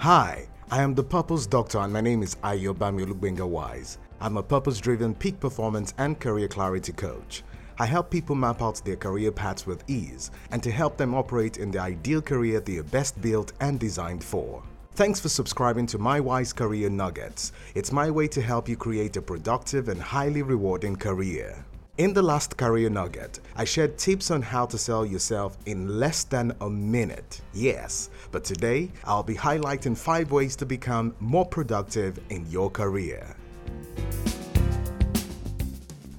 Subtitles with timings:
[0.00, 3.98] Hi, I am the Purpose Doctor and my name is Ayobami Olugbenga Wise.
[4.18, 7.42] I'm a purpose-driven peak performance and career clarity coach.
[7.78, 11.58] I help people map out their career paths with ease and to help them operate
[11.58, 14.62] in the ideal career they are best built and designed for.
[14.94, 17.52] Thanks for subscribing to My Wise Career Nuggets.
[17.74, 21.62] It's my way to help you create a productive and highly rewarding career.
[22.00, 26.24] In the last Career Nugget, I shared tips on how to sell yourself in less
[26.24, 27.42] than a minute.
[27.52, 33.36] Yes, but today I'll be highlighting 5 ways to become more productive in your career.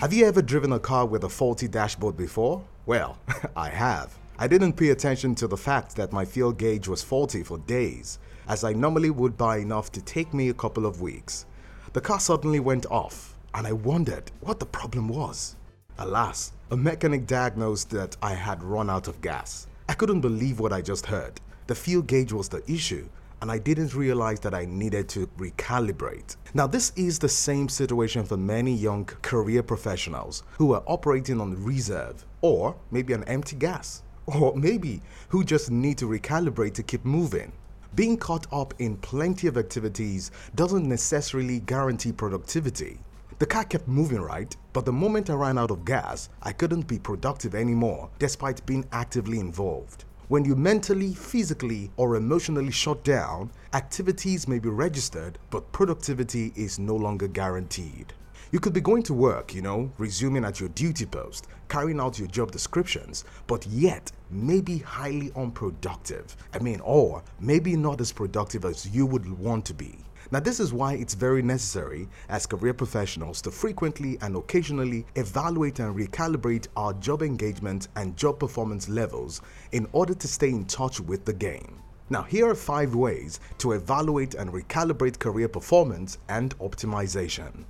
[0.00, 2.62] Have you ever driven a car with a faulty dashboard before?
[2.84, 3.16] Well,
[3.56, 4.18] I have.
[4.38, 8.18] I didn't pay attention to the fact that my fuel gauge was faulty for days,
[8.48, 11.46] as I normally would buy enough to take me a couple of weeks.
[11.94, 15.56] The car suddenly went off, and I wondered what the problem was.
[15.98, 19.66] Alas, a mechanic diagnosed that I had run out of gas.
[19.88, 21.40] I couldn't believe what I just heard.
[21.66, 23.08] The fuel gauge was the issue,
[23.42, 26.36] and I didn't realize that I needed to recalibrate.
[26.54, 31.62] Now, this is the same situation for many young career professionals who are operating on
[31.62, 37.04] reserve, or maybe an empty gas, or maybe who just need to recalibrate to keep
[37.04, 37.52] moving.
[37.94, 43.00] Being caught up in plenty of activities doesn't necessarily guarantee productivity.
[43.40, 46.86] The car kept moving right, but the moment I ran out of gas, I couldn't
[46.86, 50.04] be productive anymore despite being actively involved.
[50.28, 56.78] When you mentally, physically, or emotionally shut down, activities may be registered, but productivity is
[56.78, 58.12] no longer guaranteed.
[58.52, 62.18] You could be going to work, you know, resuming at your duty post, carrying out
[62.18, 66.36] your job descriptions, but yet maybe highly unproductive.
[66.52, 69.96] I mean, or maybe not as productive as you would want to be.
[70.30, 75.78] Now, this is why it's very necessary as career professionals to frequently and occasionally evaluate
[75.78, 79.40] and recalibrate our job engagement and job performance levels
[79.72, 81.80] in order to stay in touch with the game.
[82.10, 87.64] Now, here are five ways to evaluate and recalibrate career performance and optimization.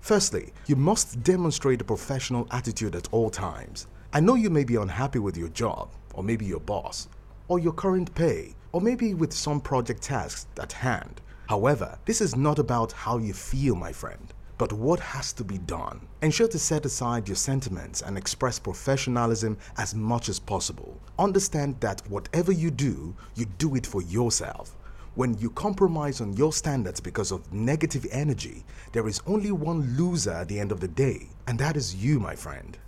[0.00, 3.86] Firstly, you must demonstrate a professional attitude at all times.
[4.12, 7.08] I know you may be unhappy with your job, or maybe your boss,
[7.48, 11.20] or your current pay, or maybe with some project tasks at hand.
[11.48, 15.58] However, this is not about how you feel, my friend, but what has to be
[15.58, 16.06] done.
[16.20, 21.00] Ensure to set aside your sentiments and express professionalism as much as possible.
[21.18, 24.76] Understand that whatever you do, you do it for yourself.
[25.14, 30.32] When you compromise on your standards because of negative energy, there is only one loser
[30.32, 32.78] at the end of the day, and that is you, my friend.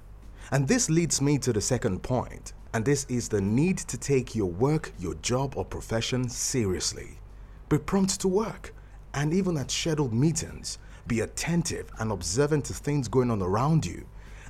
[0.50, 4.34] And this leads me to the second point and this is the need to take
[4.34, 7.18] your work, your job, or profession seriously.
[7.68, 8.72] Be prompt to work,
[9.14, 14.06] and even at scheduled meetings, be attentive and observant to things going on around you,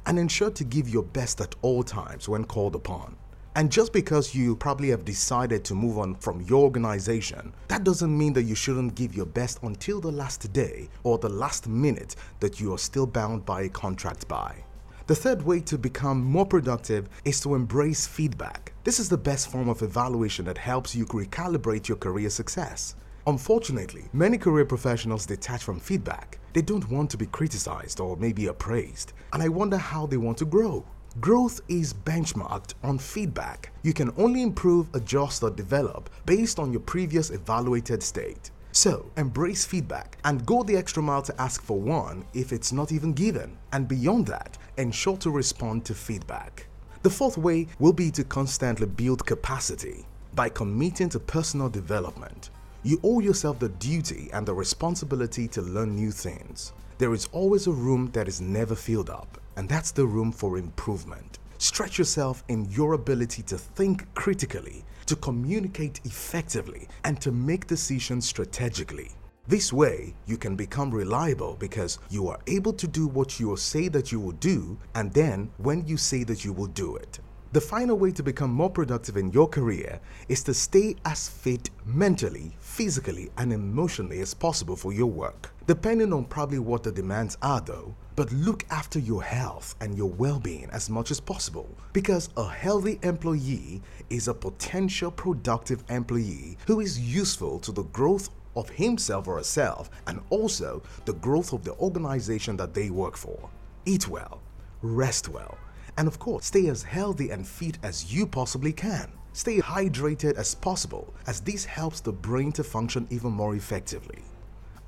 [0.06, 3.16] and ensure to give your best at all times when called upon.
[3.56, 8.16] And just because you probably have decided to move on from your organization, that doesn't
[8.16, 12.16] mean that you shouldn't give your best until the last day or the last minute
[12.40, 14.64] that you are still bound by a contract by.
[15.06, 18.72] The third way to become more productive is to embrace feedback.
[18.84, 22.94] This is the best form of evaluation that helps you recalibrate your career success.
[23.26, 26.38] Unfortunately, many career professionals detach from feedback.
[26.52, 30.38] They don't want to be criticized or maybe appraised, and I wonder how they want
[30.38, 30.84] to grow.
[31.18, 33.72] Growth is benchmarked on feedback.
[33.82, 38.52] You can only improve, adjust, or develop based on your previous evaluated state.
[38.72, 42.92] So, embrace feedback and go the extra mile to ask for one if it's not
[42.92, 43.56] even given.
[43.72, 46.66] And beyond that, ensure to respond to feedback.
[47.02, 52.50] The fourth way will be to constantly build capacity by committing to personal development.
[52.82, 56.72] You owe yourself the duty and the responsibility to learn new things.
[56.98, 60.58] There is always a room that is never filled up, and that's the room for
[60.58, 61.38] improvement.
[61.58, 68.24] Stretch yourself in your ability to think critically, to communicate effectively, and to make decisions
[68.24, 69.10] strategically.
[69.48, 73.88] This way, you can become reliable because you are able to do what you say
[73.88, 77.18] that you will do, and then when you say that you will do it.
[77.52, 79.98] The final way to become more productive in your career
[80.28, 85.50] is to stay as fit mentally, physically, and emotionally as possible for your work.
[85.66, 90.10] Depending on probably what the demands are, though, but look after your health and your
[90.10, 96.56] well being as much as possible because a healthy employee is a potential productive employee
[96.68, 101.64] who is useful to the growth of himself or herself and also the growth of
[101.64, 103.50] the organization that they work for.
[103.86, 104.40] Eat well,
[104.82, 105.58] rest well
[106.00, 109.12] and of course, stay as healthy and fit as you possibly can.
[109.34, 114.22] Stay hydrated as possible, as this helps the brain to function even more effectively.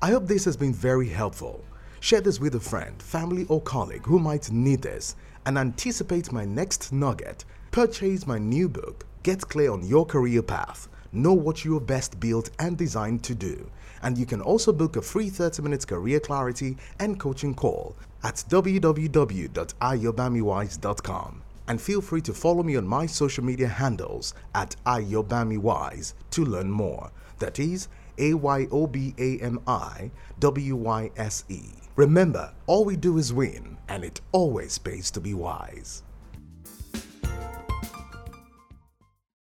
[0.01, 1.63] I hope this has been very helpful.
[1.99, 5.15] Share this with a friend, family, or colleague who might need this
[5.45, 7.45] and anticipate my next nugget.
[7.69, 12.19] Purchase my new book, Get Clear on Your Career Path know what you are best
[12.19, 13.69] built and designed to do.
[14.01, 18.43] And you can also book a free 30 minutes career clarity and coaching call at
[18.49, 21.41] www.ayobamiwise.com.
[21.65, 26.69] And feel free to follow me on my social media handles at ayobamiwise to learn
[26.69, 27.09] more.
[27.39, 27.87] That is
[28.17, 31.61] A Y O B A M I W Y S E.
[31.95, 36.03] Remember, all we do is win, and it always pays to be wise.